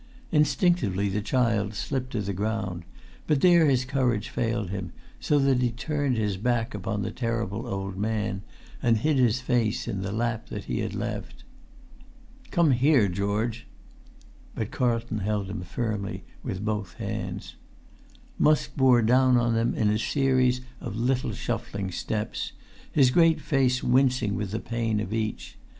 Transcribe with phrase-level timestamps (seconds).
[0.31, 2.85] Instinctively the child slipped to the ground;
[3.27, 7.67] but there his courage failed him, so that he turned his back upon the terrible
[7.67, 8.41] old man,
[8.81, 11.43] and hid his face in the lap that he had left.
[12.49, 13.67] "Come here, George!"
[14.55, 17.51] But Carlton held him firmly with both hands.
[17.51, 17.51] [Pg
[18.49, 22.53] 283]Musk bore down on them in a series of little shuffling steps,
[22.91, 25.59] his great face wincing with the pain of each.